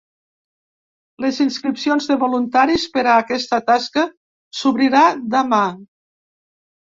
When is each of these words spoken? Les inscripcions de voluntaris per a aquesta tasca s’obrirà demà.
Les 1.25 1.35
inscripcions 1.43 2.07
de 2.11 2.15
voluntaris 2.23 2.85
per 2.95 3.03
a 3.11 3.17
aquesta 3.25 3.59
tasca 3.69 4.05
s’obrirà 4.61 5.03
demà. 5.35 5.61